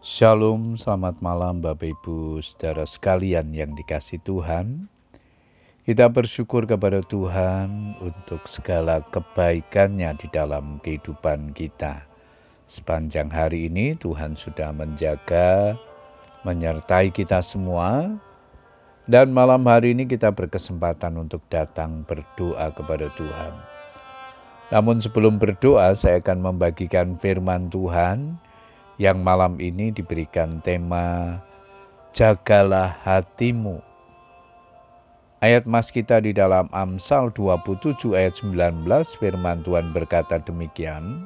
[0.00, 4.88] Shalom, selamat malam Bapak Ibu saudara sekalian yang dikasih Tuhan.
[5.84, 12.08] Kita bersyukur kepada Tuhan untuk segala kebaikannya di dalam kehidupan kita.
[12.64, 15.76] Sepanjang hari ini Tuhan sudah menjaga,
[16.48, 18.08] menyertai kita semua.
[19.04, 23.52] Dan malam hari ini kita berkesempatan untuk datang berdoa kepada Tuhan.
[24.72, 28.48] Namun sebelum berdoa saya akan membagikan firman Tuhan
[29.00, 31.40] yang malam ini diberikan tema
[32.12, 33.80] Jagalah hatimu.
[35.40, 38.84] Ayat mas kita di dalam Amsal 27 ayat 19
[39.16, 41.24] firman Tuhan berkata demikian.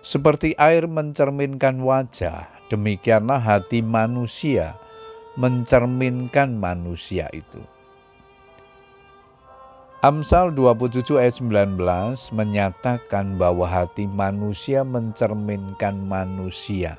[0.00, 4.72] Seperti air mencerminkan wajah, demikianlah hati manusia
[5.36, 7.60] mencerminkan manusia itu.
[10.02, 11.78] Amsal 27 ayat 19
[12.34, 16.98] menyatakan bahwa hati manusia mencerminkan manusia.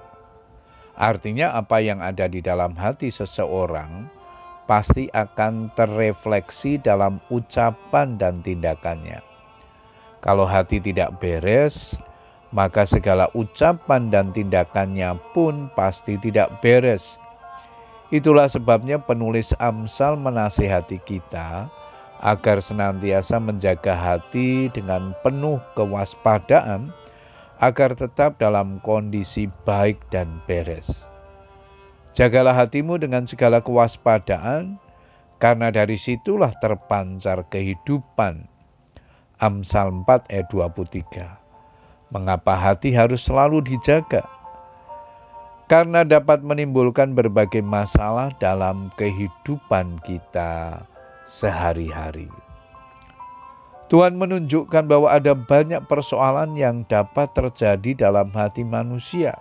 [0.95, 4.07] Artinya apa yang ada di dalam hati seseorang
[4.71, 9.19] pasti akan terrefleksi dalam ucapan dan tindakannya.
[10.23, 11.99] Kalau hati tidak beres,
[12.55, 17.03] maka segala ucapan dan tindakannya pun pasti tidak beres.
[18.15, 21.82] Itulah sebabnya penulis Amsal menasihati kita
[22.23, 26.95] agar senantiasa menjaga hati dengan penuh kewaspadaan
[27.59, 30.87] agar tetap dalam kondisi baik dan beres.
[32.15, 34.79] Jagalah hatimu dengan segala kewaspadaan,
[35.43, 38.47] karena dari situlah terpancar kehidupan.
[39.43, 42.15] Amsal 4 ayat 23.
[42.15, 44.23] Mengapa hati harus selalu dijaga?
[45.67, 50.85] Karena dapat menimbulkan berbagai masalah dalam kehidupan kita
[51.27, 52.27] sehari-hari.
[53.91, 59.37] Tuhan menunjukkan bahwa ada banyak persoalan yang dapat terjadi dalam hati manusia.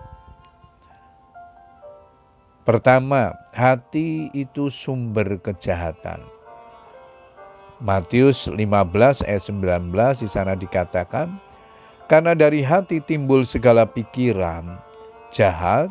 [2.62, 6.22] Pertama, hati itu sumber kejahatan.
[7.82, 11.41] Matius 15 ayat 19 di sana dikatakan,
[12.06, 14.78] karena dari hati timbul segala pikiran
[15.32, 15.91] jahat,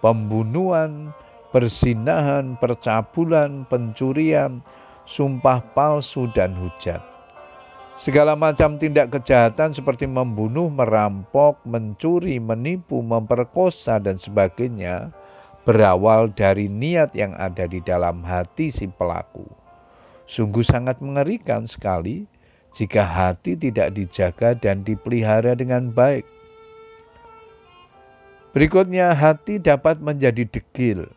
[0.00, 1.12] pembunuhan,
[1.52, 4.64] persinahan, percabulan, pencurian,
[5.08, 7.00] sumpah palsu, dan hujat.
[7.98, 15.10] Segala macam tindak kejahatan seperti membunuh, merampok, mencuri, menipu, memperkosa, dan sebagainya
[15.66, 19.44] berawal dari niat yang ada di dalam hati si pelaku.
[20.30, 22.30] Sungguh sangat mengerikan sekali
[22.78, 26.24] jika hati tidak dijaga dan dipelihara dengan baik.
[28.54, 31.10] Berikutnya, hati dapat menjadi degil,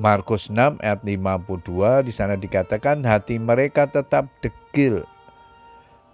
[0.00, 5.04] Markus 6 ayat 52 di sana dikatakan hati mereka tetap degil.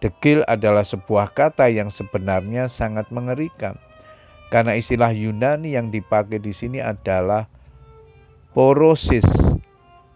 [0.02, 3.78] Degil adalah sebuah kata yang sebenarnya sangat mengerikan.
[4.50, 7.46] Karena istilah Yunani yang dipakai di sini adalah
[8.50, 9.26] porosis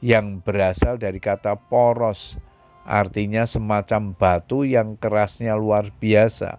[0.02, 2.34] yang berasal dari kata poros,
[2.82, 6.58] artinya semacam batu yang kerasnya luar biasa.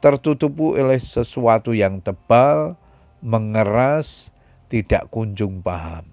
[0.00, 2.80] Tertutup oleh sesuatu yang tebal,
[3.20, 4.32] mengeras,
[4.70, 6.06] tidak kunjung paham.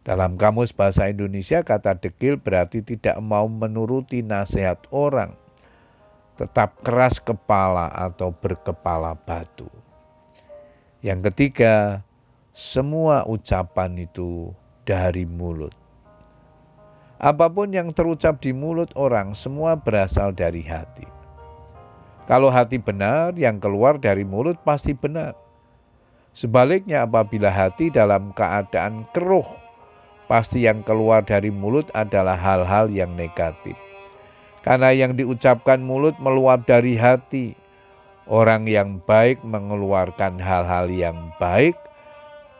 [0.00, 5.36] Dalam kamus bahasa Indonesia, kata dekil berarti tidak mau menuruti nasihat orang,
[6.40, 9.68] tetap keras kepala atau berkepala batu.
[11.04, 12.00] Yang ketiga,
[12.56, 14.56] semua ucapan itu
[14.88, 15.76] dari mulut.
[17.20, 21.04] Apa pun yang terucap di mulut orang, semua berasal dari hati.
[22.24, 25.36] Kalau hati benar, yang keluar dari mulut pasti benar.
[26.34, 29.46] Sebaliknya apabila hati dalam keadaan keruh,
[30.30, 33.74] pasti yang keluar dari mulut adalah hal-hal yang negatif.
[34.62, 37.56] Karena yang diucapkan mulut meluap dari hati.
[38.30, 41.74] Orang yang baik mengeluarkan hal-hal yang baik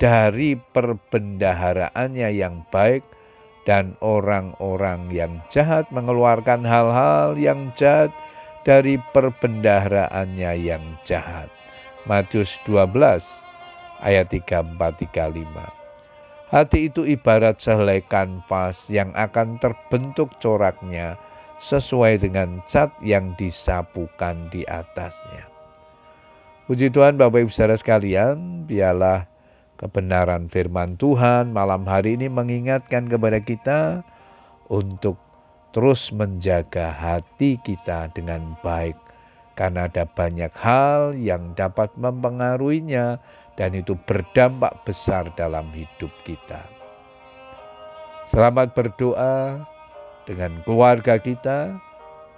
[0.02, 3.06] dari perbendaharaannya yang baik
[3.68, 8.10] dan orang-orang yang jahat mengeluarkan hal-hal yang jahat
[8.66, 11.46] dari perbendaharaannya yang jahat.
[12.08, 13.49] Matius 12
[14.00, 15.44] ayat 34-35.
[16.50, 21.14] Hati itu ibarat sehelai kanvas yang akan terbentuk coraknya
[21.62, 25.46] sesuai dengan cat yang disapukan di atasnya.
[26.66, 29.30] Puji Tuhan Bapak Ibu Saudara sekalian, biarlah
[29.78, 34.02] kebenaran firman Tuhan malam hari ini mengingatkan kepada kita
[34.66, 35.22] untuk
[35.70, 38.98] terus menjaga hati kita dengan baik
[39.54, 43.22] karena ada banyak hal yang dapat mempengaruhinya
[43.58, 46.62] dan itu berdampak besar dalam hidup kita.
[48.30, 49.66] Selamat berdoa
[50.22, 51.74] dengan keluarga kita.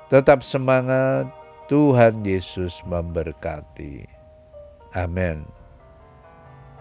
[0.08, 1.28] Tetap semangat,
[1.68, 4.04] Tuhan Yesus memberkati.
[4.92, 5.61] Amin.